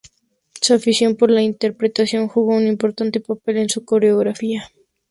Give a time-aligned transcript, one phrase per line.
[0.61, 4.67] Su afición por la interpretación jugó un importante papel en su coreografía.